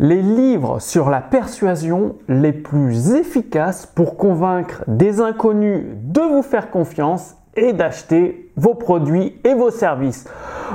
les 0.00 0.22
livres 0.22 0.80
sur 0.80 1.10
la 1.10 1.20
persuasion 1.20 2.16
les 2.26 2.54
plus 2.54 3.12
efficaces 3.12 3.84
pour 3.84 4.16
convaincre 4.16 4.82
des 4.88 5.20
inconnus 5.20 5.84
de 6.02 6.22
vous 6.22 6.40
faire 6.40 6.70
confiance 6.70 7.36
et 7.54 7.74
d'acheter 7.74 8.50
vos 8.56 8.74
produits 8.74 9.38
et 9.44 9.52
vos 9.52 9.70
services. 9.70 10.24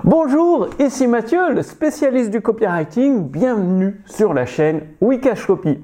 Bonjour, 0.03 0.67
ici 0.77 1.07
Mathieu, 1.07 1.53
le 1.55 1.63
spécialiste 1.63 2.29
du 2.29 2.39
copywriting. 2.39 3.27
Bienvenue 3.27 3.99
sur 4.05 4.31
la 4.31 4.46
chaîne 4.46 4.81
Wikash 5.01 5.47
Copy. 5.47 5.79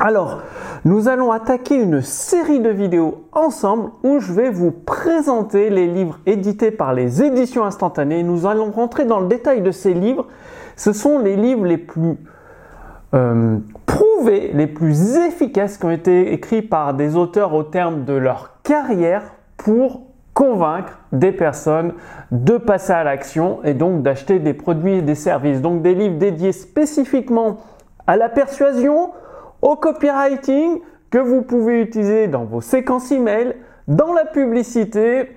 Alors, 0.00 0.40
nous 0.86 1.08
allons 1.08 1.30
attaquer 1.30 1.74
une 1.74 2.00
série 2.00 2.60
de 2.60 2.70
vidéos 2.70 3.26
ensemble 3.32 3.90
où 4.02 4.18
je 4.18 4.32
vais 4.32 4.48
vous 4.48 4.70
présenter 4.70 5.68
les 5.68 5.88
livres 5.88 6.20
édités 6.24 6.70
par 6.70 6.94
les 6.94 7.22
éditions 7.22 7.66
instantanées. 7.66 8.22
Nous 8.22 8.46
allons 8.46 8.70
rentrer 8.70 9.04
dans 9.04 9.20
le 9.20 9.28
détail 9.28 9.60
de 9.60 9.72
ces 9.72 9.92
livres. 9.92 10.26
Ce 10.74 10.94
sont 10.94 11.18
les 11.18 11.36
livres 11.36 11.66
les 11.66 11.76
plus 11.76 12.16
euh, 13.14 13.58
prouvés, 13.86 14.50
les 14.54 14.66
plus 14.66 15.16
efficaces 15.16 15.78
qui 15.78 15.84
ont 15.84 15.90
été 15.90 16.32
écrits 16.32 16.62
par 16.62 16.94
des 16.94 17.16
auteurs 17.16 17.52
au 17.54 17.62
terme 17.62 18.04
de 18.04 18.14
leur 18.14 18.60
carrière 18.62 19.22
pour 19.56 20.02
convaincre 20.34 20.98
des 21.12 21.32
personnes 21.32 21.92
de 22.30 22.56
passer 22.56 22.92
à 22.92 23.04
l'action 23.04 23.62
et 23.64 23.74
donc 23.74 24.02
d'acheter 24.02 24.38
des 24.38 24.54
produits 24.54 24.94
et 24.94 25.02
des 25.02 25.14
services. 25.14 25.60
Donc 25.60 25.82
des 25.82 25.94
livres 25.94 26.16
dédiés 26.16 26.52
spécifiquement 26.52 27.58
à 28.06 28.16
la 28.16 28.28
persuasion, 28.28 29.10
au 29.60 29.76
copywriting 29.76 30.80
que 31.10 31.18
vous 31.18 31.42
pouvez 31.42 31.82
utiliser 31.82 32.26
dans 32.26 32.44
vos 32.44 32.60
séquences 32.60 33.12
email, 33.12 33.54
dans 33.86 34.12
la 34.12 34.24
publicité 34.24 35.36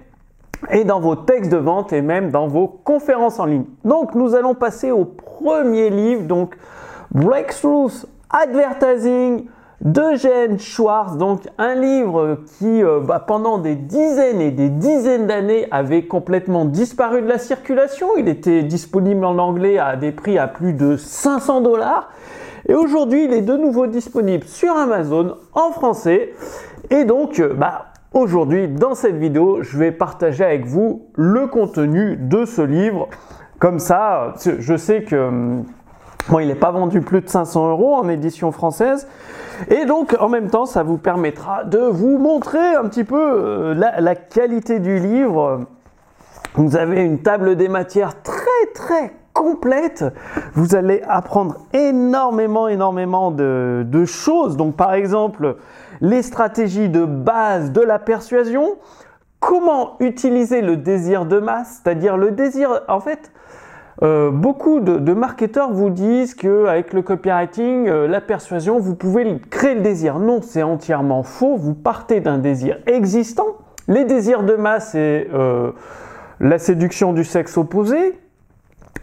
et 0.72 0.84
dans 0.86 1.00
vos 1.00 1.16
textes 1.16 1.52
de 1.52 1.58
vente 1.58 1.92
et 1.94 2.02
même 2.02 2.32
dans 2.32 2.48
vos 2.48 2.68
conférences 2.68 3.40
en 3.40 3.46
ligne. 3.46 3.66
Donc 3.84 4.16
nous 4.16 4.34
allons 4.34 4.56
passer 4.56 4.92
au 4.92 5.04
premier 5.04 5.90
livre, 5.90 6.24
donc 6.24 6.56
Breakthroughs 7.16 8.06
Advertising 8.30 9.46
d'Eugène 9.80 10.60
Schwartz, 10.60 11.16
donc 11.16 11.44
un 11.58 11.74
livre 11.74 12.40
qui 12.60 12.84
euh, 12.84 13.00
bah, 13.00 13.24
pendant 13.26 13.58
des 13.58 13.76
dizaines 13.76 14.42
et 14.42 14.52
des 14.52 14.68
dizaines 14.68 15.26
d'années 15.26 15.66
avait 15.72 16.08
complètement 16.08 16.66
disparu 16.66 17.22
de 17.22 17.28
la 17.28 17.38
circulation. 17.38 18.18
Il 18.18 18.28
était 18.28 18.64
disponible 18.64 19.24
en 19.24 19.38
anglais 19.38 19.80
à 19.80 19.96
des 19.96 20.12
prix 20.12 20.38
à 20.38 20.50
plus 20.50 20.74
de 20.74 20.98
500 20.98 21.62
dollars. 21.62 22.12
Et 22.68 22.76
aujourd'hui, 22.76 23.24
il 23.24 23.32
est 23.32 23.44
de 23.44 23.56
nouveau 23.56 23.88
disponible 23.88 24.44
sur 24.44 24.76
Amazon 24.76 25.38
en 25.54 25.72
français. 25.72 26.34
Et 26.90 27.06
donc, 27.06 27.40
euh, 27.40 27.54
bah, 27.54 27.94
aujourd'hui, 28.12 28.68
dans 28.68 28.94
cette 28.94 29.16
vidéo, 29.16 29.60
je 29.62 29.78
vais 29.78 29.94
partager 29.94 30.44
avec 30.44 30.66
vous 30.66 31.06
le 31.14 31.48
contenu 31.48 32.18
de 32.18 32.44
ce 32.44 32.62
livre. 32.62 33.08
Comme 33.58 33.80
ça, 33.80 34.34
je 34.44 34.76
sais 34.76 35.04
que 35.04 35.16
hum, 35.16 35.66
Bon, 36.30 36.40
il 36.40 36.48
n'est 36.48 36.56
pas 36.56 36.72
vendu 36.72 37.02
plus 37.02 37.22
de 37.22 37.30
500 37.30 37.70
euros 37.70 37.94
en 37.94 38.10
édition 38.10 38.52
française. 38.52 39.08
Et 39.70 39.86
donc, 39.86 40.16
en 40.20 40.28
même 40.28 40.50
temps, 40.50 40.66
ça 40.66 40.82
vous 40.82 40.98
permettra 40.98 41.64
de 41.64 41.78
vous 41.78 42.18
montrer 42.18 42.74
un 42.74 42.86
petit 42.86 43.04
peu 43.04 43.16
euh, 43.16 43.74
la, 43.76 44.16
qualité 44.16 44.80
du 44.80 44.98
livre. 44.98 45.68
Vous 46.56 46.78
avez 46.78 47.04
une 47.04 47.22
table 47.22 47.56
des 47.56 47.68
matières 47.68 48.24
très, 48.24 48.72
très 48.74 49.14
complète. 49.34 50.04
Vous 50.54 50.76
allez 50.76 51.04
apprendre 51.08 51.58
énormément, 51.74 52.68
énormément 52.68 53.30
de, 53.30 53.86
de 53.88 54.06
choses. 54.06 54.58
Donc, 54.58 54.76
par 54.76 54.96
exemple, 54.96 55.58
les 56.02 56.24
stratégies 56.24 56.90
de 56.90 57.06
base 57.06 57.72
de 57.72 57.82
la 57.82 58.00
persuasion. 58.00 58.78
Comment 59.40 59.96
utiliser 60.00 60.62
le 60.62 60.76
désir 60.76 61.26
de 61.26 61.40
masse, 61.40 61.82
c'est-à-dire 61.84 62.18
le 62.18 62.32
désir, 62.32 62.82
en 62.88 63.00
fait, 63.00 63.32
euh, 64.04 64.30
beaucoup 64.30 64.82
de, 64.82 65.14
marketeurs 65.14 65.72
vous 65.72 65.90
disent 65.90 66.36
qu'avec 66.36 66.92
le 66.94 67.02
copywriting, 67.02 67.88
euh, 67.88 68.08
la 68.08 68.20
persuasion, 68.20 68.78
vous 68.78 68.96
pouvez 68.96 69.40
créer 69.50 69.76
le 69.76 69.82
désir. 69.82 70.20
Non, 70.20 70.42
c'est 70.42 70.64
entièrement 70.64 71.24
faux. 71.24 71.56
Vous 71.56 71.74
partez 71.74 72.20
d'un 72.20 72.38
désir 72.38 72.80
existant. 72.88 73.48
Les 73.88 74.04
désirs 74.04 74.44
de 74.44 74.56
masse, 74.56 74.92
c'est 74.92 75.28
euh, 75.34 75.72
la 76.40 76.60
séduction 76.60 77.14
du 77.14 77.24
sexe 77.24 77.58
opposé, 77.58 78.20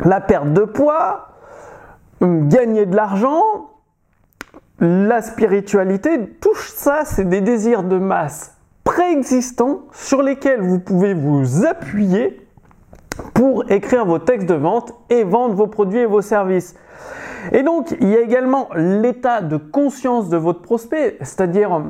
la 0.01 0.21
perte 0.21 0.53
de 0.53 0.63
poids, 0.63 1.29
gagner 2.21 2.85
de 2.85 2.95
l'argent, 2.95 3.71
la 4.81 5.23
spiritualité. 5.23 6.19
Tout 6.41 6.57
ça, 6.57 7.03
c'est 7.05 7.29
des 7.29 7.41
désirs 7.41 7.85
de 7.85 7.99
masse 7.99 8.57
préexistants 8.85 9.83
sur 9.93 10.23
lesquels 10.23 10.61
vous 10.61 10.81
pouvez 10.81 11.15
vous 11.15 11.65
appuyer 11.65 12.42
pour 13.35 13.71
écrire 13.71 14.05
vos 14.05 14.19
textes 14.19 14.49
de 14.49 14.55
vente 14.55 14.93
et 15.11 15.25
vendre 15.25 15.55
vos 15.55 15.67
produits 15.67 16.01
et 16.01 16.07
vos 16.07 16.23
services. 16.23 16.75
Et 17.51 17.63
donc, 17.63 17.95
il 18.01 18.09
y 18.09 18.17
a 18.17 18.21
également 18.21 18.69
l'état 18.75 19.41
de 19.41 19.57
conscience 19.57 20.29
de 20.29 20.37
votre 20.37 20.63
prospect, 20.63 21.17
c'est-à-dire 21.21 21.75
euh, 21.75 21.81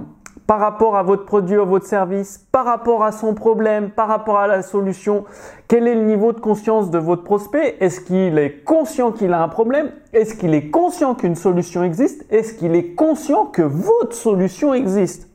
par 0.47 0.59
rapport 0.59 0.97
à 0.97 1.03
votre 1.03 1.25
produit 1.25 1.59
ou 1.59 1.67
votre 1.67 1.87
service, 1.87 2.47
par 2.51 2.65
rapport 2.65 3.05
à 3.05 3.13
son 3.13 3.35
problème, 3.35 3.91
par 3.91 4.09
rapport 4.09 4.39
à 4.39 4.47
la 4.47 4.63
solution, 4.63 5.25
quel 5.69 5.87
est 5.87 5.95
le 5.95 6.05
niveau 6.05 6.33
de 6.33 6.41
conscience 6.41 6.91
de 6.91 6.99
votre 6.99 7.23
prospect? 7.23 7.77
Est-ce 7.81 8.01
qu'il 8.01 8.39
est 8.39 8.65
conscient 8.65 9.13
qu'il 9.13 9.33
a 9.35 9.43
un 9.43 9.49
problème? 9.49 9.91
Est-ce 10.13 10.35
qu'il 10.35 10.55
est 10.55 10.71
conscient 10.71 11.15
qu'une 11.15 11.37
solution 11.37 11.85
existe? 11.85 12.25
Est-ce 12.31 12.55
qu'il 12.55 12.75
est 12.75 12.95
conscient 12.95 13.47
que 13.47 13.63
votre 13.63 14.15
solution 14.15 14.75
existe? 14.75 15.29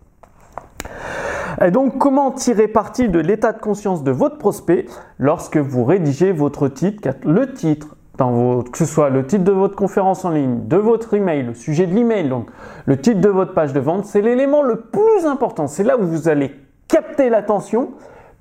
Et 1.66 1.72
donc, 1.72 1.98
comment 1.98 2.32
tirer 2.32 2.68
parti 2.68 3.10
de 3.10 3.20
l'état 3.20 3.52
de 3.52 3.60
conscience 3.60 4.04
de 4.04 4.12
votre 4.12 4.38
prospect 4.38 4.86
lorsque 5.18 5.58
vous 5.58 5.84
rédigez 5.84 6.32
votre 6.32 6.68
titre, 6.68 7.10
le 7.24 7.54
titre, 7.54 7.96
dans 8.18 8.62
que 8.62 8.78
ce 8.78 8.86
soit 8.86 9.10
le 9.10 9.26
titre 9.26 9.44
de 9.44 9.52
votre 9.52 9.76
conférence 9.76 10.24
en 10.26 10.30
ligne, 10.30 10.68
de 10.68 10.78
votre 10.78 11.16
email, 11.16 11.44
le 11.44 11.54
sujet 11.56 11.88
de 11.88 11.96
l'email, 11.96 12.30
donc 12.30 12.48
le 12.86 12.98
titre 13.00 13.22
de 13.22 13.30
votre 13.30 13.54
page 13.54 13.74
de 13.74 13.80
vente, 13.80 14.06
c'est 14.06 14.22
l'élément 14.22 14.62
le 14.62 14.82
plus 14.82 15.26
important. 15.26 15.68
C'est 15.68 15.84
là 15.84 15.98
où 15.98 16.06
vous 16.06 16.30
allez 16.30 16.52
capter 16.88 17.30
l'attention, 17.30 17.90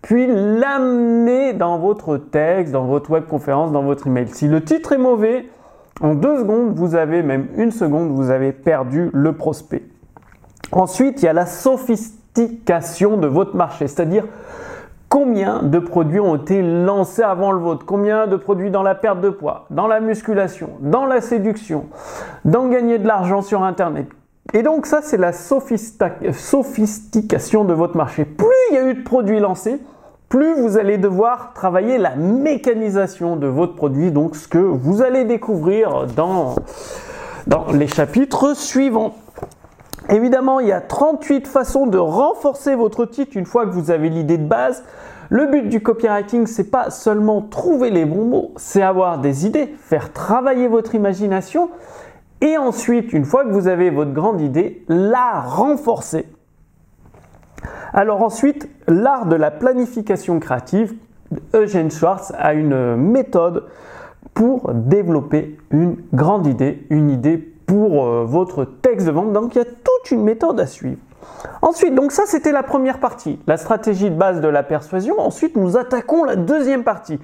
puis 0.03 0.27
l'amener 0.27 1.55
dans 1.55 1.79
votre 1.79 2.19
texte, 2.19 2.73
dans 2.73 2.85
votre 2.85 3.11
web 3.11 3.25
conférence, 3.25 3.73
dans 3.73 3.83
votre 3.83 4.07
email. 4.07 4.29
Si 4.29 4.47
le 4.47 4.63
titre 4.63 4.93
est 4.93 4.99
mauvais, 4.99 5.47
en 6.03 6.15
deux 6.15 6.39
secondes, 6.39 6.75
vous 6.75 6.95
avez 6.95 7.23
même 7.23 7.49
une 7.57 7.71
seconde, 7.71 8.11
vous 8.11 8.31
avez 8.31 8.53
perdu 8.53 9.11
le 9.15 9.33
prospect. 9.33 9.85
Ensuite, 10.71 11.23
il 11.23 11.25
y 11.25 11.29
a 11.29 11.33
la 11.33 11.47
sophistication 11.47 12.16
de 12.37 13.27
votre 13.27 13.57
marché, 13.57 13.89
c'est-à-dire 13.89 14.25
combien 15.09 15.63
de 15.63 15.79
produits 15.79 16.21
ont 16.21 16.37
été 16.37 16.63
lancés 16.63 17.23
avant 17.23 17.53
le 17.53 17.59
vôtre, 17.59 17.85
combien 17.87 18.27
de 18.27 18.37
produits 18.37 18.71
dans 18.71 18.83
la 18.83 18.95
perte 18.95 19.21
de 19.21 19.31
poids, 19.31 19.67
dans 19.71 19.87
la 19.87 20.01
musculation, 20.01 20.71
dans 20.81 21.07
la 21.07 21.21
séduction, 21.21 21.87
dans 22.45 22.69
gagner 22.69 22.99
de 22.99 23.07
l'argent 23.07 23.43
sur 23.43 23.63
Internet. 23.63 24.09
Et 24.53 24.63
donc 24.63 24.87
ça, 24.87 25.01
c'est 25.03 25.17
la 25.17 25.33
sophistication 25.33 27.65
de 27.65 27.73
votre 27.73 27.97
marché. 27.97 28.25
Plus 28.25 28.47
il 28.71 28.75
y 28.75 28.79
a 28.79 28.89
eu 28.89 28.95
de 28.95 29.03
produits 29.03 29.41
lancés, 29.41 29.81
plus 30.29 30.61
vous 30.61 30.77
allez 30.77 30.99
devoir 30.99 31.53
travailler 31.55 31.99
la 31.99 32.17
mécanisation 32.17 33.37
de 33.37 33.47
votre 33.47 33.75
produit, 33.75 34.11
donc 34.11 34.37
ce 34.37 34.49
que 34.49 34.59
vous 34.59 35.03
allez 35.03 35.25
découvrir 35.25 36.07
dans, 36.17 36.57
dans 37.47 37.67
les 37.73 37.87
chapitres 37.87 38.57
suivants. 38.57 39.15
Évidemment, 40.09 40.61
il 40.61 40.69
y 40.69 40.73
a 40.73 40.81
38 40.81 41.47
façons 41.47 41.87
de 41.87 41.99
renforcer 41.99 42.75
votre 42.75 43.07
titre 43.07 43.37
une 43.37 43.47
fois 43.47 43.67
que 43.67 43.71
vous 43.71 43.91
avez 43.91 44.09
l'idée 44.09 44.39
de 44.39 44.47
base. 44.47 44.85
Le 45.31 45.47
but 45.47 45.69
du 45.69 45.83
copywriting, 45.83 46.47
c'est 46.47 46.71
pas 46.71 46.91
seulement 46.91 47.43
trouver 47.43 47.91
les 47.91 48.05
bons 48.05 48.25
mots, 48.25 48.53
c'est 48.57 48.83
avoir 48.83 49.19
des 49.19 49.45
idées, 49.45 49.75
faire 49.79 50.13
travailler 50.13 50.69
votre 50.69 50.95
imagination 50.95 51.71
et 52.41 52.59
ensuite, 52.59 53.13
une 53.13 53.25
fois 53.25 53.45
que 53.45 53.51
vous 53.51 53.67
avez 53.67 53.91
votre 53.91 54.13
grande 54.13 54.41
idée, 54.41 54.85
la 54.89 55.41
renforcer. 55.41 56.27
Alors 57.93 58.23
ensuite, 58.23 58.69
l'art 58.87 59.27
de 59.27 59.37
la 59.37 59.51
planification 59.51 60.39
créative, 60.39 60.95
Eugene 61.55 61.91
Schwartz 61.91 62.33
a 62.39 62.53
une 62.53 62.97
méthode 62.97 63.65
pour 64.35 64.73
développer 64.75 65.57
une 65.71 65.97
grande 66.13 66.47
idée, 66.47 66.87
une 66.91 67.11
idée 67.11 67.56
pour 67.67 68.05
euh, 68.05 68.25
votre 68.25 68.65
texte 68.65 69.07
de 69.07 69.13
vente. 69.13 69.33
Donc 69.33 69.55
il 69.55 69.59
y 69.59 69.61
a 69.61 69.65
toute 69.65 70.11
une 70.11 70.23
méthode 70.23 70.59
à 70.61 70.67
suivre. 70.67 70.99
Ensuite, 71.63 71.95
donc 71.95 72.13
ça 72.13 72.23
c'était 72.27 72.53
la 72.53 72.63
première 72.63 73.01
partie, 73.01 73.39
la 73.47 73.57
stratégie 73.57 74.11
de 74.11 74.17
base 74.17 74.41
de 74.41 74.49
la 74.49 74.63
persuasion. 74.63 75.19
Ensuite, 75.21 75.57
nous 75.57 75.77
attaquons 75.77 76.25
la 76.25 76.37
deuxième 76.37 76.85
partie, 76.85 77.19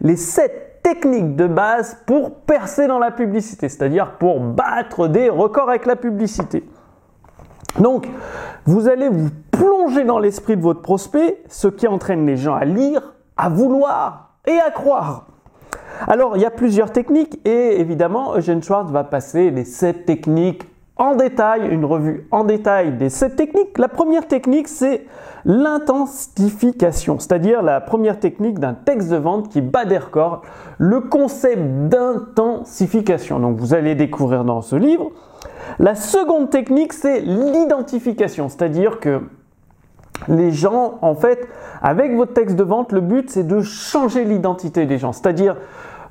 les 0.00 0.16
sept 0.16 0.80
techniques 0.82 1.36
de 1.36 1.46
base 1.46 1.98
pour 2.06 2.34
percer 2.34 2.86
dans 2.86 2.98
la 2.98 3.10
publicité, 3.10 3.68
c'est-à-dire 3.68 4.12
pour 4.18 4.40
battre 4.40 5.08
des 5.08 5.28
records 5.28 5.68
avec 5.68 5.86
la 5.86 5.96
publicité. 5.96 6.68
Donc, 7.78 8.08
vous 8.64 8.88
allez 8.88 9.08
vous 9.08 9.30
plonger 9.50 10.04
dans 10.04 10.18
l'esprit 10.18 10.56
de 10.56 10.62
votre 10.62 10.82
prospect, 10.82 11.42
ce 11.48 11.68
qui 11.68 11.86
entraîne 11.86 12.26
les 12.26 12.36
gens 12.36 12.54
à 12.54 12.64
lire, 12.64 13.14
à 13.36 13.48
vouloir 13.48 14.30
et 14.46 14.58
à 14.58 14.70
croire. 14.70 15.27
Alors, 16.06 16.36
il 16.36 16.42
y 16.42 16.46
a 16.46 16.50
plusieurs 16.50 16.92
techniques 16.92 17.40
et 17.44 17.80
évidemment, 17.80 18.36
Eugene 18.36 18.62
Schwartz 18.62 18.90
va 18.90 19.04
passer 19.04 19.50
les 19.50 19.64
sept 19.64 20.06
techniques 20.06 20.62
en 20.96 21.14
détail, 21.14 21.68
une 21.68 21.84
revue 21.84 22.26
en 22.30 22.44
détail 22.44 22.96
des 22.96 23.08
sept 23.08 23.36
techniques. 23.36 23.78
La 23.78 23.88
première 23.88 24.26
technique, 24.26 24.68
c'est 24.68 25.06
l'intensification, 25.44 27.18
c'est-à-dire 27.18 27.62
la 27.62 27.80
première 27.80 28.18
technique 28.18 28.58
d'un 28.58 28.74
texte 28.74 29.08
de 29.08 29.16
vente 29.16 29.48
qui 29.48 29.60
bat 29.60 29.84
des 29.84 29.98
records, 29.98 30.42
le 30.78 31.00
concept 31.00 31.62
d'intensification. 31.88 33.38
Donc 33.38 33.58
vous 33.58 33.74
allez 33.74 33.94
découvrir 33.94 34.44
dans 34.44 34.60
ce 34.60 34.76
livre. 34.76 35.10
La 35.78 35.94
seconde 35.94 36.50
technique, 36.50 36.92
c'est 36.92 37.20
l'identification, 37.20 38.48
c'est-à-dire 38.48 38.98
que 38.98 39.20
les 40.26 40.50
gens, 40.50 40.98
en 41.02 41.14
fait, 41.14 41.48
avec 41.80 42.14
votre 42.14 42.32
texte 42.32 42.56
de 42.56 42.64
vente, 42.64 42.92
le 42.92 43.00
but 43.00 43.30
c'est 43.30 43.46
de 43.46 43.60
changer 43.60 44.24
l'identité 44.24 44.86
des 44.86 44.98
gens. 44.98 45.12
C'est-à-dire, 45.12 45.56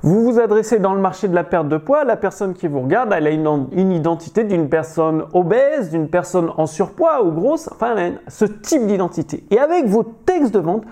vous 0.02 0.22
vous 0.22 0.38
adressez 0.38 0.78
dans 0.78 0.94
le 0.94 1.00
marché 1.00 1.26
de 1.26 1.34
la 1.34 1.42
perte 1.42 1.68
de 1.68 1.76
poids, 1.76 2.04
la 2.04 2.16
personne 2.16 2.54
qui 2.54 2.68
vous 2.68 2.80
regarde, 2.80 3.12
elle 3.12 3.26
a 3.26 3.30
une, 3.30 3.90
identité 3.92 4.44
d'une 4.44 4.68
personne 4.68 5.24
obèse, 5.32 5.90
d'une 5.90 6.08
personne 6.08 6.52
en 6.56 6.66
surpoids 6.66 7.24
ou 7.24 7.32
grosse, 7.32 7.68
enfin 7.72 8.12
ce 8.28 8.44
type 8.44 8.86
d'identité. 8.86 9.44
Et 9.50 9.58
avec 9.58 9.86
vos 9.86 10.04
textes 10.04 10.54
de 10.54 10.60
vente, 10.60 10.84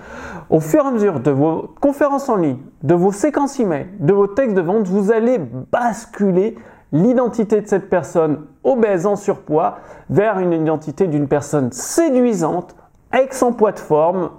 au 0.50 0.58
fur 0.58 0.84
et 0.84 0.88
à 0.88 0.90
mesure 0.90 1.20
de 1.20 1.30
vos 1.30 1.70
conférences 1.80 2.28
en 2.28 2.36
ligne, 2.36 2.58
de 2.82 2.94
vos 2.94 3.12
séquences 3.12 3.60
email, 3.60 3.86
de 4.00 4.12
vos 4.12 4.26
textes 4.26 4.56
de 4.56 4.60
vente, 4.60 4.88
vous 4.88 5.12
allez 5.12 5.38
basculer 5.70 6.56
l'identité 6.92 7.60
de 7.60 7.68
cette 7.68 7.88
personne 7.88 8.46
obèse 8.64 9.06
en 9.06 9.14
surpoids 9.14 9.78
vers 10.10 10.40
une 10.40 10.52
identité 10.52 11.06
d'une 11.06 11.28
personne 11.28 11.70
séduisante, 11.70 12.74
avec 13.16 13.32
son 13.32 13.52
poids 13.52 13.72
de 13.72 13.78
forme, 13.78 14.30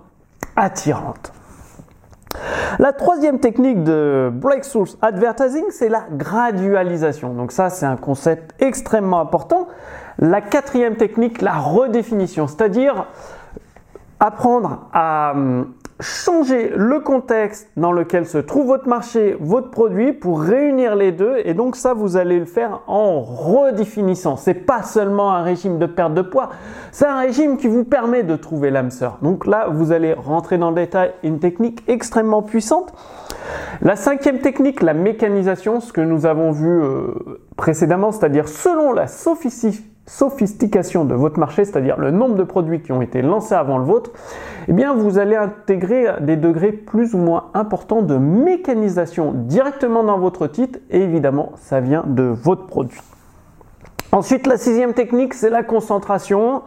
attirante. 0.55 1.33
La 2.77 2.93
troisième 2.93 3.39
technique 3.39 3.83
de 3.83 4.29
Breakthrough 4.31 4.89
Advertising, 5.01 5.63
c'est 5.71 5.89
la 5.89 6.05
gradualisation. 6.11 7.33
Donc 7.33 7.51
ça, 7.51 7.71
c'est 7.71 7.87
un 7.87 7.95
concept 7.95 8.53
extrêmement 8.61 9.19
important. 9.19 9.67
La 10.19 10.41
quatrième 10.41 10.95
technique, 10.95 11.41
la 11.41 11.57
redéfinition, 11.57 12.45
c'est-à-dire 12.45 13.07
apprendre 14.19 14.87
à 14.93 15.31
hum, 15.35 15.73
changer 15.99 16.71
le 16.75 16.99
contexte 16.99 17.69
dans 17.75 17.91
lequel 17.91 18.27
se 18.27 18.37
trouve 18.37 18.67
votre 18.67 18.87
marché, 18.87 19.35
votre 19.39 19.71
produit 19.71 20.13
pour 20.13 20.41
réunir 20.41 20.95
les 20.95 21.11
deux 21.11 21.37
et 21.43 21.53
donc 21.53 21.75
ça 21.75 21.93
vous 21.93 22.17
allez 22.17 22.39
le 22.39 22.45
faire 22.45 22.81
en 22.87 23.21
redéfinissant. 23.21 24.35
C'est 24.35 24.53
pas 24.53 24.83
seulement 24.83 25.33
un 25.33 25.41
régime 25.41 25.79
de 25.79 25.87
perte 25.87 26.13
de 26.13 26.21
poids, 26.21 26.49
c'est 26.91 27.05
un 27.05 27.19
régime 27.19 27.57
qui 27.57 27.67
vous 27.67 27.83
permet 27.83 28.23
de 28.23 28.35
trouver 28.35 28.69
l'âme 28.69 28.91
sœur. 28.91 29.17
Donc 29.21 29.47
là, 29.47 29.67
vous 29.71 29.91
allez 29.91 30.13
rentrer 30.13 30.57
dans 30.57 30.69
le 30.69 30.75
détail 30.75 31.13
une 31.23 31.39
technique 31.39 31.83
extrêmement 31.87 32.43
puissante. 32.43 32.93
La 33.81 33.95
cinquième 33.95 34.39
technique, 34.39 34.81
la 34.81 34.93
mécanisation, 34.93 35.79
ce 35.79 35.93
que 35.93 36.01
nous 36.01 36.25
avons 36.25 36.51
vu 36.51 36.69
euh, 36.69 37.07
précédemment, 37.55 38.11
c'est-à-dire 38.11 38.47
selon 38.47 38.93
la 38.93 39.07
sophistication 39.07 39.83
sophistication 40.07 41.05
de 41.05 41.13
votre 41.13 41.37
marché, 41.37 41.65
c'est-à-dire 41.65 41.97
le 41.99 42.11
nombre 42.11 42.35
de 42.35 42.43
produits 42.43 42.81
qui 42.81 42.91
ont 42.91 43.01
été 43.01 43.21
lancés 43.21 43.53
avant 43.53 43.77
le 43.77 43.83
vôtre, 43.83 44.11
eh 44.67 44.73
bien 44.73 44.95
vous 44.95 45.19
allez 45.19 45.35
intégrer 45.35 46.07
des 46.21 46.37
degrés 46.37 46.71
plus 46.71 47.13
ou 47.13 47.17
moins 47.19 47.51
importants 47.53 48.01
de 48.01 48.17
mécanisation 48.17 49.33
directement 49.33 50.03
dans 50.03 50.17
votre 50.17 50.47
titre 50.47 50.79
et 50.89 51.01
évidemment 51.01 51.51
ça 51.55 51.81
vient 51.81 52.03
de 52.07 52.23
votre 52.23 52.65
produit. 52.65 53.01
Ensuite, 54.17 54.47
la 54.47 54.57
sixième 54.57 54.95
technique, 54.95 55.35
c'est 55.35 55.51
la 55.51 55.61
concentration. 55.61 56.63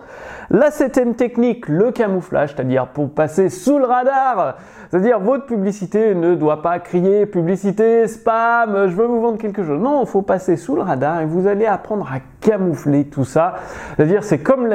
La 0.51 0.71
septième 0.71 1.17
technique, 1.17 1.69
le 1.69 1.91
camouflage, 1.91 2.55
c'est-à-dire 2.55 2.87
pour 2.87 3.11
passer 3.11 3.49
sous 3.49 3.77
le 3.81 3.87
radar. 3.87 4.55
C'est-à-dire 4.89 5.19
votre 5.19 5.47
publicité 5.47 6.15
ne 6.15 6.37
doit 6.37 6.63
pas 6.63 6.79
crier 6.79 7.27
publicité, 7.27 8.07
spam, 8.07 8.87
je 8.87 8.95
veux 8.95 9.07
vous 9.07 9.21
vendre 9.21 9.39
quelque 9.39 9.65
chose. 9.65 9.81
Non, 9.81 10.03
il 10.03 10.07
faut 10.07 10.23
passer 10.23 10.57
sous 10.57 10.77
le 10.77 10.83
radar 10.83 11.23
et 11.23 11.27
vous 11.27 11.49
allez 11.49 11.67
apprendre 11.67 12.07
à 12.07 12.21
camoufler 12.41 13.07
tout 13.07 13.25
ça. 13.25 13.55
C'est-à-dire 13.97 14.23
c'est 14.23 14.39
comme 14.39 14.69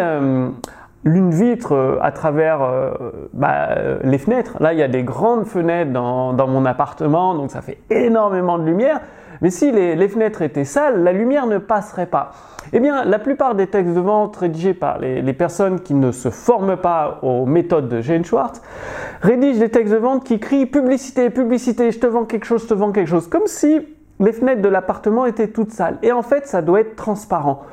l'une 1.06 1.32
vitre 1.32 1.72
euh, 1.72 1.98
à 2.02 2.12
travers 2.12 2.62
euh, 2.62 2.92
bah, 3.32 3.70
euh, 3.70 4.00
les 4.04 4.18
fenêtres. 4.18 4.58
Là, 4.60 4.74
il 4.74 4.80
y 4.80 4.84
a 4.84 4.90
des 4.90 5.04
grandes 5.04 5.46
fenêtres 5.46 5.94
dans, 5.94 6.48
mon 6.48 6.66
appartement, 6.66 7.36
donc 7.36 7.52
ça 7.52 7.62
fait 7.62 7.78
énormément 7.90 8.58
de 8.58 8.66
lumière. 8.66 9.00
Mais 9.42 9.50
si 9.50 9.72
les, 9.72 10.08
fenêtres 10.08 10.42
étaient 10.42 10.66
sales, 10.66 11.04
la 11.04 11.12
lumière 11.14 11.48
ne 11.48 11.58
passerait 11.58 12.06
pas. 12.06 12.32
Eh 12.74 12.80
bien, 12.80 13.06
la 13.06 13.20
plupart 13.20 13.56
des 13.56 13.68
textes 13.68 13.94
de 13.94 14.00
vente 14.00 14.36
rédigés 14.38 14.74
par 14.74 15.00
les, 15.00 15.34
personnes 15.34 15.82
qui 15.82 15.94
ne 15.94 16.12
se 16.12 16.30
forment 16.30 16.78
pas 16.78 17.20
aux 17.22 17.46
méthodes 17.46 17.90
de 17.90 18.02
Jane 18.02 18.24
Schwartz 18.24 18.62
rédigent 19.22 19.60
des 19.60 19.70
textes 19.70 19.94
de 19.94 19.98
vente 19.98 20.24
qui 20.24 20.40
crient 20.40 20.66
publicité, 20.66 21.30
publicité, 21.30 21.92
je 21.92 22.00
te 22.00 22.08
vends 22.08 22.26
quelque 22.26 22.46
chose, 22.46 22.64
je 22.64 22.68
te 22.68 22.74
vends 22.74 22.92
quelque 22.92 23.10
chose, 23.10 23.28
comme 23.28 23.48
si 23.48 23.82
les 24.20 24.32
fenêtres 24.32 24.62
de 24.62 24.70
l'appartement 24.70 25.26
étaient 25.26 25.50
toutes 25.50 25.72
sales. 25.72 25.98
Et 26.02 26.12
en 26.12 26.22
fait, 26.22 26.48
ça 26.48 26.62
doit 26.62 26.80
être 26.80 26.96
transparent. 26.96 27.64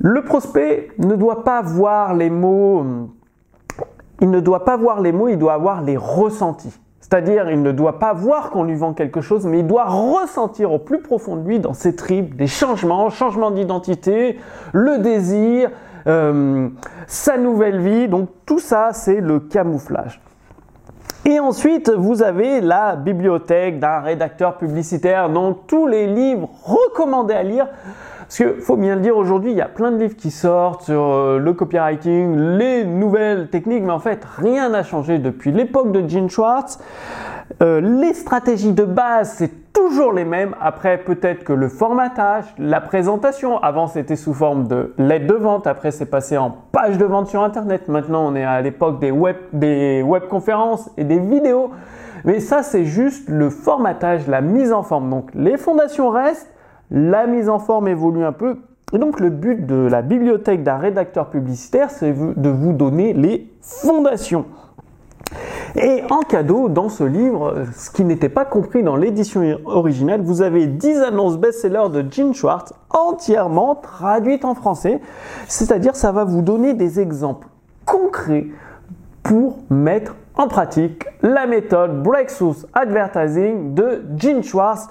Le 0.00 0.22
prospect 0.22 0.88
ne 0.98 1.14
doit 1.14 1.44
pas 1.44 1.62
voir 1.62 2.14
les 2.14 2.30
mots, 2.30 2.84
il 4.20 4.30
ne 4.30 4.40
doit 4.40 4.64
pas 4.64 4.76
voir 4.76 5.00
les 5.00 5.12
mots, 5.12 5.28
il 5.28 5.38
doit 5.38 5.52
avoir 5.52 5.82
les 5.82 5.96
ressentis. 5.96 6.80
C'est-à-dire, 7.04 7.50
il 7.50 7.60
ne 7.60 7.70
doit 7.70 7.98
pas 7.98 8.14
voir 8.14 8.48
qu'on 8.48 8.62
lui 8.62 8.76
vend 8.76 8.94
quelque 8.94 9.20
chose, 9.20 9.44
mais 9.44 9.58
il 9.58 9.66
doit 9.66 9.84
ressentir 9.84 10.72
au 10.72 10.78
plus 10.78 11.02
profond 11.02 11.36
de 11.36 11.46
lui, 11.46 11.60
dans 11.60 11.74
ses 11.74 11.94
tripes, 11.94 12.34
des 12.34 12.46
changements, 12.46 13.10
changement 13.10 13.50
d'identité, 13.50 14.38
le 14.72 14.96
désir, 14.96 15.70
euh, 16.06 16.70
sa 17.06 17.36
nouvelle 17.36 17.80
vie. 17.80 18.08
Donc 18.08 18.30
tout 18.46 18.58
ça, 18.58 18.94
c'est 18.94 19.20
le 19.20 19.38
camouflage. 19.38 20.22
Et 21.26 21.38
ensuite, 21.40 21.90
vous 21.90 22.22
avez 22.22 22.62
la 22.62 22.96
bibliothèque 22.96 23.78
d'un 23.78 24.00
rédacteur 24.00 24.56
publicitaire, 24.56 25.28
donc 25.28 25.66
tous 25.66 25.86
les 25.86 26.06
livres 26.06 26.48
recommandés 26.64 27.34
à 27.34 27.42
lire 27.42 27.68
parce 28.24 28.36
qu'il 28.38 28.62
faut 28.62 28.76
bien 28.76 28.94
le 28.94 29.02
dire, 29.02 29.16
aujourd'hui, 29.16 29.50
il 29.50 29.56
y 29.56 29.62
a 29.62 29.68
plein 29.68 29.92
de 29.92 29.98
livres 29.98 30.16
qui 30.16 30.30
sortent 30.30 30.82
sur 30.82 31.02
euh, 31.02 31.38
le 31.38 31.52
copywriting, 31.52 32.56
les 32.56 32.84
nouvelles 32.84 33.48
techniques, 33.48 33.82
mais 33.82 33.92
en 33.92 33.98
fait, 33.98 34.24
rien 34.38 34.70
n'a 34.70 34.82
changé 34.82 35.18
depuis 35.18 35.52
l'époque 35.52 35.92
de 35.92 36.08
Gene 36.08 36.30
Schwartz. 36.30 36.78
Euh, 37.62 37.80
les 37.80 38.14
stratégies 38.14 38.72
de 38.72 38.84
base, 38.84 39.34
c'est 39.36 39.72
toujours 39.74 40.12
les 40.12 40.24
mêmes. 40.24 40.54
Après, 40.60 40.96
peut-être 40.96 41.44
que 41.44 41.52
le 41.52 41.68
formatage, 41.68 42.44
la 42.58 42.80
présentation, 42.80 43.58
avant 43.58 43.86
c'était 43.86 44.16
sous 44.16 44.32
forme 44.32 44.66
de 44.68 44.94
lettre 44.96 45.26
de 45.26 45.34
vente, 45.34 45.66
après 45.66 45.90
c'est 45.90 46.06
passé 46.06 46.38
en 46.38 46.56
page 46.72 46.96
de 46.96 47.04
vente 47.04 47.28
sur 47.28 47.42
Internet. 47.42 47.88
Maintenant, 47.88 48.26
on 48.26 48.34
est 48.34 48.44
à 48.44 48.62
l'époque 48.62 49.00
des 49.00 49.10
web, 49.10 49.36
des 49.52 50.02
webconférences 50.02 50.90
et 50.96 51.04
des 51.04 51.18
vidéos. 51.18 51.70
Mais 52.24 52.40
ça, 52.40 52.62
c'est 52.62 52.86
juste 52.86 53.28
le 53.28 53.50
formatage, 53.50 54.26
la 54.26 54.40
mise 54.40 54.72
en 54.72 54.82
forme. 54.82 55.10
Donc, 55.10 55.28
les 55.34 55.58
fondations 55.58 56.08
restent, 56.08 56.50
la 56.90 57.26
mise 57.26 57.48
en 57.48 57.58
forme 57.58 57.88
évolue 57.88 58.24
un 58.24 58.32
peu. 58.32 58.56
Et 58.92 58.98
donc 58.98 59.20
le 59.20 59.30
but 59.30 59.66
de 59.66 59.74
la 59.74 60.02
bibliothèque 60.02 60.62
d'un 60.62 60.76
rédacteur 60.76 61.30
publicitaire, 61.30 61.90
c'est 61.90 62.12
de 62.12 62.48
vous 62.48 62.72
donner 62.72 63.12
les 63.12 63.50
fondations. 63.60 64.44
Et 65.76 66.02
en 66.10 66.20
cadeau, 66.20 66.68
dans 66.68 66.88
ce 66.88 67.02
livre, 67.02 67.64
ce 67.74 67.90
qui 67.90 68.04
n'était 68.04 68.28
pas 68.28 68.44
compris 68.44 68.84
dans 68.84 68.94
l'édition 68.94 69.58
originale, 69.64 70.20
vous 70.20 70.42
avez 70.42 70.66
10 70.66 70.98
annonces 70.98 71.38
best-sellers 71.38 71.88
de 71.92 72.04
Gene 72.08 72.32
Schwartz 72.32 72.72
entièrement 72.90 73.74
traduites 73.74 74.44
en 74.44 74.54
français. 74.54 75.00
C'est-à-dire, 75.48 75.96
ça 75.96 76.12
va 76.12 76.22
vous 76.24 76.42
donner 76.42 76.74
des 76.74 77.00
exemples 77.00 77.48
concrets 77.84 78.46
pour 79.24 79.58
mettre 79.68 80.14
en 80.36 80.48
pratique 80.48 81.06
la 81.22 81.46
méthode 81.46 82.02
Breakthrough 82.02 82.66
Advertising 82.72 83.74
de 83.74 84.04
Gene 84.16 84.42
Schwartz. 84.42 84.88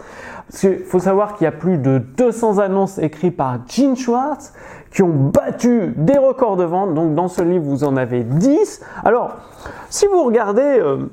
Parce 0.50 0.62
qu'il 0.62 0.80
faut 0.80 1.00
savoir 1.00 1.36
qu'il 1.36 1.46
y 1.46 1.48
a 1.48 1.52
plus 1.52 1.78
de 1.78 1.98
200 1.98 2.60
annonces 2.60 2.98
écrites 2.98 3.36
par 3.36 3.60
Gene 3.68 3.96
Schwartz 3.96 4.54
qui 4.92 5.02
ont 5.02 5.32
battu 5.34 5.94
des 5.98 6.18
records 6.18 6.58
de 6.58 6.64
vente. 6.64 6.94
Donc 6.94 7.16
dans 7.16 7.28
ce 7.28 7.42
livre, 7.42 7.64
vous 7.66 7.84
en 7.84 7.98
avez 7.98 8.24
10. 8.24 8.82
Alors, 9.04 9.36
si 9.90 10.06
vous 10.08 10.24
regardez 10.24 10.62
euh, 10.62 11.10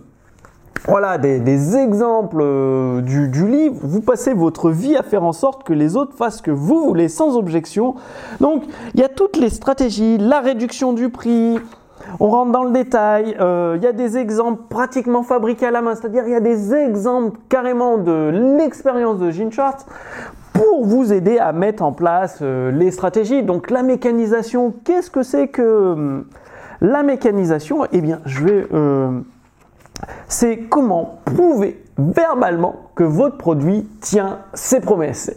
voilà, 0.87 1.19
des, 1.19 1.77
exemples 1.77 2.41
euh, 2.41 3.01
du, 3.01 3.29
du, 3.29 3.47
livre, 3.47 3.77
vous 3.83 4.01
passez 4.01 4.33
votre 4.33 4.71
vie 4.71 4.97
à 4.97 5.03
faire 5.03 5.25
en 5.25 5.33
sorte 5.33 5.65
que 5.65 5.73
les 5.73 5.97
autres 5.97 6.17
fassent 6.17 6.39
ce 6.39 6.43
que 6.43 6.51
vous 6.51 6.85
voulez 6.85 7.09
sans 7.09 7.37
objection. 7.37 7.95
Donc, 8.41 8.65
il 8.95 9.01
y 9.01 9.05
a 9.05 9.09
toutes 9.09 9.37
les 9.37 9.51
stratégies, 9.51 10.19
la 10.19 10.41
réduction 10.41 10.93
du 10.93 11.11
prix, 11.11 11.59
on 12.19 12.29
rentre 12.29 12.53
dans 12.53 12.65
le 12.65 12.73
détail, 12.73 13.37
euh, 13.41 13.75
il 13.77 13.83
y 13.83 13.87
a 13.87 13.93
des 13.93 14.19
exemples 14.19 14.63
pratiquement 14.69 15.23
fabriqués 15.23 15.67
à 15.67 15.71
la 15.71 15.83
main, 15.83 15.95
c'est-à-dire 15.95 16.25
il 16.27 16.33
y 16.33 16.35
a 16.35 16.41
des 16.41 16.75
exemples 16.75 17.39
carrément 17.49 17.99
de 17.99 18.57
l'expérience 18.59 19.19
de 19.19 19.31
Gene 19.31 19.53
Schwartz 19.53 19.87
pour 20.53 20.85
vous 20.85 21.13
aider 21.13 21.39
à 21.39 21.53
mettre 21.53 21.83
en 21.83 21.93
place 21.93 22.39
euh, 22.43 22.71
les 22.73 22.91
stratégies. 22.91 23.43
Donc 23.43 23.71
la 23.71 23.83
mécanisation, 23.83 24.75
qu'est-ce 24.85 25.11
que 25.11 25.23
c'est 25.23 25.49
que 25.49 25.63
euh, 25.63 26.21
la 26.81 27.03
mécanisation? 27.03 27.87
Eh 27.93 28.01
bien, 28.01 28.21
je 28.25 28.45
vais 28.45 28.67
c'est 30.31 30.59
comment 30.59 31.21
prouver 31.25 31.83
verbalement 31.99 32.77
que 32.95 33.05
votre 33.05 33.37
produit 33.37 33.87
tient 34.01 34.39
ses 34.55 34.81
promesses. 34.81 35.33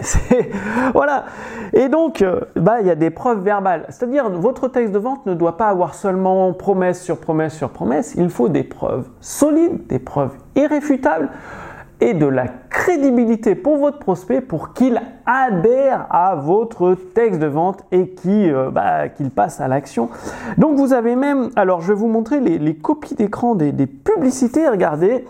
voilà. 0.93 1.25
Et 1.73 1.89
donc, 1.89 2.21
euh, 2.21 2.41
bah, 2.55 2.79
il 2.79 2.87
y 2.87 2.91
a 2.91 2.95
des 2.95 3.09
preuves 3.09 3.43
verbales. 3.43 3.85
C'est-à-dire, 3.89 4.29
votre 4.29 4.67
texte 4.67 4.93
de 4.93 4.99
vente 4.99 5.25
ne 5.25 5.33
doit 5.33 5.57
pas 5.57 5.67
avoir 5.67 5.95
seulement 5.95 6.53
promesse 6.53 7.01
sur 7.01 7.17
promesse 7.17 7.55
sur 7.55 7.69
promesse. 7.69 8.13
Il 8.17 8.29
faut 8.29 8.49
des 8.49 8.63
preuves 8.63 9.07
solides, 9.19 9.87
des 9.87 9.99
preuves 9.99 10.31
irréfutables. 10.55 11.29
Et 12.01 12.13
de 12.13 12.25
la 12.25 12.45
crédibilité 12.69 13.55
pour 13.55 13.77
votre 13.77 13.99
prospect 13.99 14.41
pour 14.41 14.73
qu'il 14.73 15.01
adhère 15.25 16.07
à 16.09 16.35
votre 16.35 16.95
texte 17.13 17.39
de 17.39 17.45
vente 17.47 17.83
et 17.91 18.13
euh, 18.27 18.69
bah, 18.71 19.09
qu'il 19.09 19.29
passe 19.29 19.61
à 19.61 19.67
l'action. 19.67 20.09
Donc 20.57 20.77
vous 20.77 20.93
avez 20.93 21.15
même, 21.15 21.49
alors 21.55 21.81
je 21.81 21.89
vais 21.93 21.99
vous 21.99 22.07
montrer 22.07 22.39
les, 22.39 22.75
copies 22.75 23.15
d'écran 23.15 23.55
des, 23.55 23.71
des 23.71 23.87
publicités, 23.87 24.67
regardez. 24.67 25.25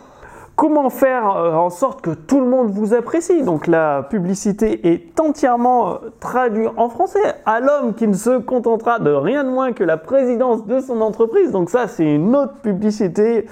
Comment 0.56 0.92
faire 0.92 1.36
euh, 1.36 1.56
en 1.56 1.72
sorte 1.72 2.02
que 2.02 2.12
tout 2.12 2.40
le 2.40 2.46
monde 2.46 2.70
vous 2.70 2.94
apprécie? 2.94 3.42
Donc 3.42 3.66
la 3.66 4.04
publicité 4.04 4.88
est 4.88 5.20
entièrement 5.20 5.90
euh, 5.90 5.98
traduite 6.20 6.70
en 6.78 6.90
français 6.90 7.24
à 7.48 7.60
l'homme 7.60 7.96
qui 7.96 8.08
ne 8.08 8.14
se 8.14 8.38
contentera 8.38 9.00
de 9.00 9.10
rien 9.10 9.44
de 9.44 9.50
moins 9.50 9.74
que 9.74 9.84
la 9.84 9.98
présidence 9.98 10.68
de 10.68 10.80
son 10.80 11.02
entreprise. 11.02 11.52
Donc 11.52 11.72
ça 11.72 11.88
c'est 11.88 12.06
une 12.06 12.36
autre 12.36 12.54
publicité. 12.62 13.48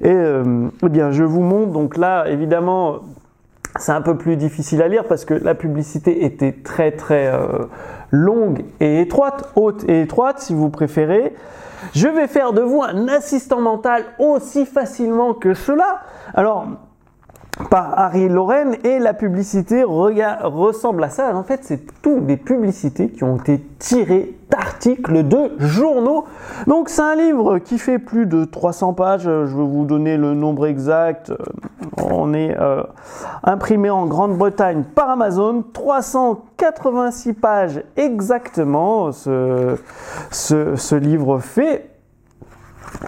Et 0.00 0.10
euh, 0.10 0.68
eh 0.82 0.88
bien 0.88 1.10
je 1.10 1.24
vous 1.24 1.42
montre 1.42 1.72
donc 1.72 1.98
là 1.98 2.24
évidemment 2.26 3.00
c'est 3.78 3.92
un 3.92 4.02
peu 4.02 4.16
plus 4.16 4.36
difficile 4.36 4.82
à 4.82 4.88
lire 4.88 5.04
parce 5.04 5.24
que 5.24 5.34
la 5.34 5.54
publicité 5.54 6.24
était 6.24 6.52
très 6.52 6.92
très 6.92 7.32
longue 8.10 8.64
et 8.80 9.00
étroite, 9.00 9.50
haute 9.54 9.84
et 9.88 10.02
étroite 10.02 10.40
si 10.40 10.54
vous 10.54 10.70
préférez. 10.70 11.34
Je 11.94 12.08
vais 12.08 12.26
faire 12.26 12.52
de 12.52 12.60
vous 12.60 12.82
un 12.82 13.08
assistant 13.08 13.60
mental 13.60 14.04
aussi 14.18 14.66
facilement 14.66 15.34
que 15.34 15.54
cela. 15.54 16.00
Alors, 16.34 16.66
par 17.68 17.98
Harry 17.98 18.28
Loren 18.28 18.76
et 18.84 18.98
la 18.98 19.12
publicité 19.12 19.82
ressemble 19.84 21.04
à 21.04 21.10
ça. 21.10 21.34
En 21.34 21.42
fait, 21.42 21.60
c'est 21.62 21.80
toutes 22.02 22.26
des 22.26 22.36
publicités 22.36 23.10
qui 23.10 23.24
ont 23.24 23.36
été 23.36 23.60
tirées 23.78 24.34
d'articles 24.50 25.26
de 25.26 25.52
journaux. 25.58 26.24
Donc, 26.66 26.88
c'est 26.88 27.02
un 27.02 27.16
livre 27.16 27.58
qui 27.58 27.78
fait 27.78 27.98
plus 27.98 28.26
de 28.26 28.44
300 28.44 28.94
pages. 28.94 29.24
Je 29.24 29.56
vais 29.56 29.64
vous 29.64 29.84
donner 29.84 30.16
le 30.16 30.34
nombre 30.34 30.66
exact. 30.66 31.32
On 32.02 32.32
est 32.34 32.56
euh, 32.58 32.82
imprimé 33.42 33.90
en 33.90 34.06
Grande-Bretagne 34.06 34.84
par 34.94 35.10
Amazon. 35.10 35.64
386 35.72 37.32
pages 37.34 37.82
exactement. 37.96 39.12
Ce, 39.12 40.94
livre 40.94 41.38
fait 41.38 41.89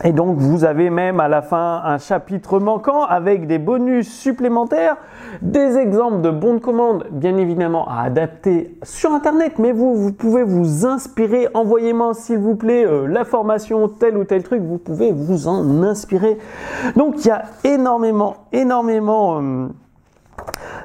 et 0.04 0.12
donc 0.12 0.38
vous 0.38 0.64
avez 0.64 0.90
même 0.90 1.20
à 1.20 1.28
la 1.28 1.42
fin 1.42 1.82
un 1.84 1.98
chapitre 1.98 2.58
manquant 2.58 3.04
avec 3.04 3.46
des 3.46 3.58
bonus 3.58 4.12
supplémentaires, 4.12 4.96
des 5.40 5.76
exemples 5.76 6.20
de 6.20 6.30
bons 6.30 6.54
de 6.54 6.58
commande 6.58 7.06
bien 7.10 7.36
évidemment 7.36 7.86
à 7.88 8.02
adapter 8.02 8.76
sur 8.82 9.12
internet, 9.12 9.58
mais 9.58 9.72
vous, 9.72 10.12
pouvez 10.12 10.44
vous 10.44 10.86
inspirer, 10.86 11.48
envoyez-moi 11.54 12.14
s'il 12.14 12.38
vous 12.38 12.56
plaît 12.56 12.86
euh, 12.86 13.06
la 13.06 13.24
formation 13.24 13.88
tel 13.88 14.16
ou 14.16 14.24
tel 14.24 14.42
truc, 14.42 14.62
vous 14.62 14.78
pouvez 14.78 15.12
vous 15.12 15.48
en 15.48 15.82
inspirer. 15.82 16.38
Donc 16.96 17.24
il 17.24 17.28
y 17.28 17.30
a 17.30 17.44
énormément, 17.64 18.36
énormément... 18.52 19.40
Euh, 19.40 19.68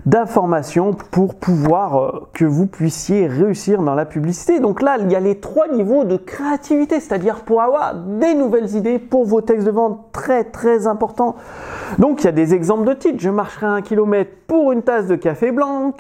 d'informations 0.08 0.94
pour 0.94 1.36
pouvoir 1.36 1.98
euh, 1.98 2.28
que 2.34 2.46
vous 2.46 2.66
puissiez 2.66 3.28
réussir 3.28 3.82
dans 3.82 3.94
la 3.94 4.06
publicité. 4.06 4.62
Donc 4.62 4.82
là, 4.82 4.98
il 5.02 5.12
y 5.12 5.16
a 5.16 5.20
les 5.20 5.40
trois 5.40 5.68
niveaux 5.68 6.06
de 6.06 6.16
créativité, 6.16 7.02
c'est-à-dire 7.02 7.42
pour 7.42 7.62
avoir 7.62 7.94
des 7.94 8.34
nouvelles 8.34 8.74
idées 8.74 9.00
pour 9.00 9.26
vos 9.26 9.42
textes 9.42 9.66
de 9.66 9.72
vente 9.72 10.00
très 10.14 10.46
très 10.46 10.88
importants. 10.88 11.36
Donc 12.00 12.22
il 12.22 12.26
y 12.26 12.30
a 12.30 12.32
des 12.32 12.54
exemples 12.54 12.88
de 12.88 12.94
titres. 12.94 13.20
Je 13.20 13.30
marcherai 13.30 13.66
un 13.66 13.82
kilomètre 13.82 14.32
pour 14.48 14.72
une 14.72 14.82
tasse 14.82 15.08
de 15.08 15.18
café 15.18 15.52
blanc. 15.52 15.92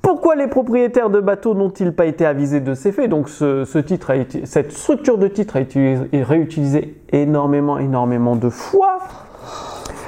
Pourquoi 0.00 0.36
les 0.36 0.46
propriétaires 0.46 1.10
de 1.10 1.20
bateaux 1.20 1.54
n'ont-ils 1.54 1.92
pas 1.92 2.06
été 2.06 2.24
avisés 2.24 2.60
de 2.60 2.72
ces 2.72 2.92
faits? 2.92 3.10
Donc 3.10 3.28
ce, 3.28 3.78
titre 3.78 4.14
cette 4.44 4.72
structure 4.72 5.18
de 5.18 5.28
titre 5.28 5.56
a 5.56 5.60
été 5.60 5.98
réutilisée 6.12 6.96
énormément, 7.12 7.76
énormément 7.76 8.36
de 8.36 8.48
fois. 8.48 9.00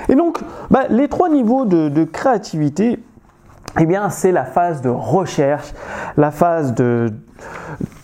Et 0.09 0.15
donc, 0.15 0.39
bah, 0.71 0.85
les 0.89 1.09
trois 1.09 1.29
niveaux 1.29 1.65
de, 1.65 2.05
créativité, 2.05 2.99
eh 3.81 3.87
bien, 3.87 4.11
c'est 4.11 4.33
la 4.33 4.45
phase 4.45 4.83
de 4.83 4.91
recherche, 4.91 5.73
la 6.17 6.31
phase 6.31 6.75
de, 6.75 7.13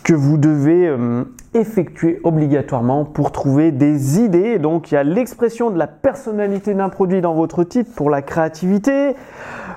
que 0.02 0.14
vous 0.14 0.38
devez 0.38 0.88
euh, 0.88 1.25
effectuer 1.54 2.20
obligatoirement 2.25 3.04
pour 3.04 3.32
trouver 3.32 3.72
des 3.72 4.20
idées. 4.20 4.58
Donc 4.58 4.90
il 4.90 4.94
y 4.94 4.96
a 4.98 5.02
l'expression 5.04 5.70
de 5.70 5.78
la 5.78 5.87
personnalité 5.87 6.75
d'un 6.75 6.88
produit 6.88 7.20
dans 7.20 7.34
votre 7.34 7.64
titre 7.64 7.90
pour 7.94 8.08
la 8.08 8.22
créativité, 8.22 9.14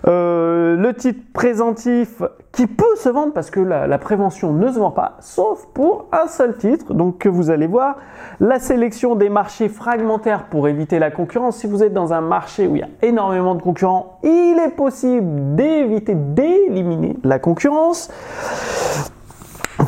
euh, 0.08 0.76
le 0.76 0.94
titre 0.94 1.22
présentif 1.34 2.24
qui 2.52 2.68
peut 2.68 2.96
se 2.96 3.08
vendre 3.08 3.34
parce 3.34 3.52
que 3.52 3.60
la, 3.60 3.98
prévention 3.98 4.52
ne 4.52 4.72
se 4.72 4.80
vend 4.80 4.92
pas, 4.92 5.18
sauf 5.20 5.68
pour 5.74 6.08
un 6.12 6.28
seul 6.28 6.58
titre, 6.58 6.94
donc 6.94 7.20
que 7.20 7.30
vous 7.30 7.50
allez 7.50 7.68
voir. 7.68 7.98
La 8.40 8.60
sélection 8.60 9.16
des 9.16 9.30
marchés 9.30 9.70
fragmentaires 9.70 10.46
pour 10.46 10.68
éviter 10.68 11.00
la 11.00 11.12
concurrence. 11.12 11.58
Si 11.58 11.68
vous 11.68 11.84
êtes 11.84 11.94
dans 11.94 12.14
un 12.14 12.22
marché 12.22 12.68
où 12.68 12.76
il 12.76 12.80
y 12.80 12.84
a 12.84 12.90
énormément 13.02 13.56
de 13.56 13.62
concurrents, 13.62 14.20
il 14.24 14.60
est 14.66 14.76
possible 14.76 15.56
d'éviter, 15.56 16.16
d'éliminer 16.16 17.18
la 17.24 17.40
concurrence. 17.40 18.10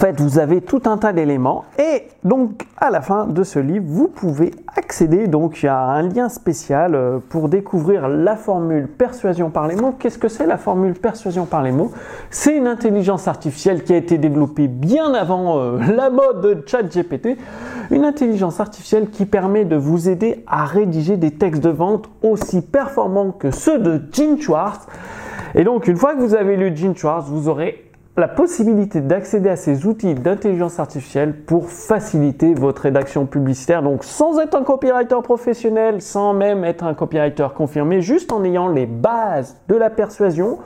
Fait, 0.03 0.19
vous 0.19 0.38
avez 0.38 0.60
tout 0.60 0.81
un 0.83 0.98
tas 0.98 1.13
d'éléments 1.13 1.63
et 1.79 2.10
donc 2.25 2.65
à 2.75 2.89
la 2.89 3.00
fin 3.00 3.25
de 3.25 3.41
ce 3.41 3.57
livre, 3.57 3.86
vous 3.88 4.10
pouvez 4.10 4.51
accéder. 4.75 5.27
Donc 5.27 5.63
il 5.63 5.67
y 5.67 5.69
a 5.69 5.79
un 5.79 6.01
lien 6.01 6.27
spécial 6.27 6.93
euh, 6.93 7.19
pour 7.29 7.48
découvrir 7.48 8.10
la 8.10 8.36
formule 8.36 8.89
persuasion 8.89 9.50
par 9.50 9.65
les 9.65 9.77
mots. 9.77 9.95
Qu'est-ce 9.98 10.17
que 10.17 10.27
c'est 10.27 10.45
la 10.45 10.57
formule 10.57 10.91
persuasion 10.93 11.45
par 11.45 11.63
les 11.63 11.72
mots? 11.72 11.93
C'est 12.31 12.57
une 12.57 12.67
intelligence 12.67 13.29
artificielle 13.29 13.86
qui 13.86 13.93
a 13.93 13.95
été 13.95 14.17
développée 14.17 14.67
bien 14.67 15.13
avant 15.13 15.57
euh, 15.57 15.79
la 15.95 16.10
mode 16.10 16.41
de 16.41 16.62
ChatGPT. 16.67 17.38
Une 17.89 18.03
intelligence 18.03 18.60
artificielle 18.60 19.10
qui 19.10 19.25
permet 19.25 19.63
de 19.63 19.77
vous 19.77 20.10
aider 20.10 20.43
à 20.48 20.65
rédiger 20.65 21.15
des 21.15 21.31
textes 21.31 21.63
de 21.63 21.69
vente 21.69 22.10
aussi 22.22 22.60
performants 22.60 23.31
que 23.31 23.51
ceux 23.51 23.79
de 23.79 24.01
Gene 24.12 24.38
Schwartz. 24.38 24.86
Et 25.55 25.63
donc 25.63 25.88
une 25.88 25.95
fois 25.95 26.13
que 26.13 26.19
vous 26.19 26.36
avez 26.36 26.57
lu 26.57 26.75
Gene 26.75 26.93
Schwartz, 26.93 27.29
vous 27.29 27.48
aurez 27.48 27.92
la 28.15 28.27
possibilité 28.27 29.01
d'accéder 29.01 29.50
à 29.50 29.55
ces 29.55 29.88
outils 29.88 30.13
d'intelligence 30.13 30.79
artificielle 30.79 31.34
pour 31.34 31.70
faciliter 31.70 32.53
votre 32.53 32.84
rédaction 32.84 33.25
publicitaire. 33.25 33.82
Donc 33.82 34.03
sans 34.03 34.39
être 34.39 34.55
un 34.55 34.63
copywriter 34.63 35.22
professionnel, 35.24 36.01
sans 36.01 36.34
même 36.34 36.63
être 36.63 36.84
un 36.84 36.93
copywriter 36.93 37.48
confirmé, 37.55 38.01
juste 38.01 38.32
en 38.32 38.43
ayant 38.43 38.67
les 38.67 38.86
bases 38.86 39.58
de 39.67 39.75
la 39.75 39.89
persuasion, 39.89 40.60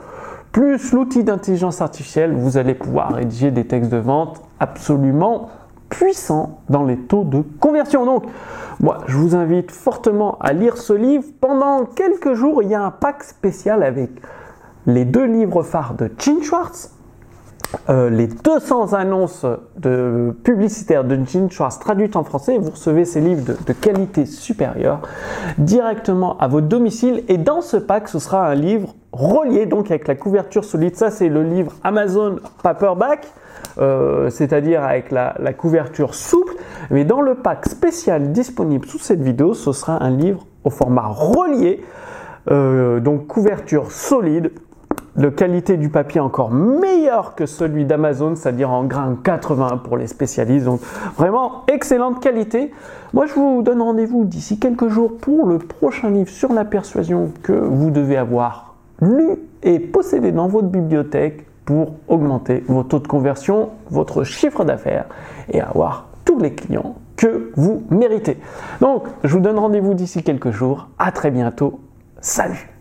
plus 0.52 0.92
l'outil 0.92 1.24
d'intelligence 1.24 1.80
artificielle, 1.80 2.34
vous 2.34 2.58
allez 2.58 2.74
pouvoir 2.74 3.14
rédiger 3.14 3.50
des 3.50 3.66
textes 3.66 3.90
de 3.90 3.98
vente 3.98 4.42
absolument 4.60 5.48
puissants 5.88 6.60
dans 6.68 6.84
les 6.84 6.98
taux 6.98 7.24
de 7.24 7.42
conversion. 7.60 8.04
Donc, 8.04 8.24
moi, 8.80 8.98
je 9.06 9.16
vous 9.16 9.34
invite 9.34 9.70
fortement 9.70 10.36
à 10.40 10.52
lire 10.52 10.76
ce 10.76 10.92
livre. 10.92 11.24
Pendant 11.40 11.84
quelques 11.86 12.34
jours, 12.34 12.62
il 12.62 12.68
y 12.68 12.74
a 12.74 12.82
un 12.82 12.90
pack 12.90 13.24
spécial 13.24 13.82
avec 13.82 14.10
les 14.86 15.04
deux 15.04 15.24
livres 15.24 15.62
phares 15.62 15.94
de 15.94 16.10
Chin 16.18 16.42
Schwartz, 16.42 16.97
euh, 17.90 18.08
les 18.08 18.26
200 18.26 18.94
annonces 18.94 19.44
de 19.76 20.34
publicitaires 20.42 21.04
de 21.04 21.18
Gene 21.26 21.50
Schwartz 21.50 21.78
traduites 21.78 22.16
en 22.16 22.24
français, 22.24 22.56
vous 22.58 22.70
recevez 22.70 23.04
ces 23.04 23.20
livres 23.20 23.42
de, 23.44 23.72
qualité 23.72 24.24
supérieure 24.24 25.00
directement 25.58 26.38
à 26.38 26.48
votre 26.48 26.66
domicile. 26.66 27.24
Et 27.28 27.36
dans 27.36 27.60
ce 27.60 27.76
pack, 27.76 28.08
ce 28.08 28.18
sera 28.18 28.46
un 28.46 28.54
livre 28.54 28.94
relié, 29.12 29.66
donc 29.66 29.90
avec 29.90 30.08
la 30.08 30.14
couverture 30.14 30.64
solide. 30.64 30.96
Ça, 30.96 31.10
c'est 31.10 31.28
le 31.28 31.42
livre 31.42 31.72
Amazon 31.84 32.36
Paperback, 32.62 33.26
euh, 33.78 34.30
c'est-à-dire 34.30 34.82
avec 34.82 35.10
la, 35.10 35.34
couverture 35.52 36.14
souple. 36.14 36.54
Mais 36.90 37.04
dans 37.04 37.20
le 37.20 37.34
pack 37.34 37.66
spécial 37.66 38.32
disponible 38.32 38.86
sous 38.86 38.98
cette 38.98 39.20
vidéo, 39.20 39.52
ce 39.52 39.72
sera 39.72 40.02
un 40.02 40.10
livre 40.10 40.46
au 40.64 40.70
format 40.70 41.06
relié, 41.06 41.84
euh, 42.50 42.98
donc 43.00 43.26
couverture 43.26 43.92
solide 43.92 44.52
de 45.18 45.28
qualité 45.28 45.76
du 45.76 45.88
papier 45.88 46.20
encore 46.20 46.50
meilleur 46.50 47.34
que 47.34 47.44
celui 47.44 47.84
d'Amazon, 47.84 48.36
c'est-à-dire 48.36 48.70
en 48.70 48.84
grain 48.84 49.16
80 49.22 49.78
pour 49.84 49.96
les 49.96 50.06
spécialistes. 50.06 50.64
Donc 50.64 50.80
vraiment 51.16 51.64
excellente 51.66 52.20
qualité. 52.20 52.72
Moi 53.12 53.26
je 53.26 53.34
vous 53.34 53.62
donne 53.62 53.82
rendez-vous 53.82 54.24
d'ici 54.24 54.58
quelques 54.58 54.88
jours 54.88 55.18
pour 55.18 55.46
le 55.46 55.58
prochain 55.58 56.10
livre 56.10 56.30
sur 56.30 56.52
la 56.52 56.64
persuasion 56.64 57.32
que 57.42 57.52
vous 57.52 57.90
devez 57.90 58.16
avoir 58.16 58.74
lu 59.02 59.36
et 59.62 59.80
possédé 59.80 60.32
dans 60.32 60.48
votre 60.48 60.68
bibliothèque 60.68 61.46
pour 61.64 61.94
augmenter 62.06 62.64
vos 62.68 62.82
taux 62.82 63.00
de 63.00 63.08
conversion, 63.08 63.70
votre 63.90 64.24
chiffre 64.24 64.64
d'affaires 64.64 65.06
et 65.50 65.60
avoir 65.60 66.06
tous 66.24 66.38
les 66.38 66.54
clients 66.54 66.94
que 67.16 67.50
vous 67.56 67.82
méritez. 67.90 68.38
Donc 68.80 69.04
je 69.24 69.34
vous 69.34 69.40
donne 69.40 69.58
rendez-vous 69.58 69.94
d'ici 69.94 70.22
quelques 70.22 70.50
jours. 70.50 70.88
À 70.98 71.10
très 71.10 71.30
bientôt. 71.30 71.80
Salut 72.20 72.77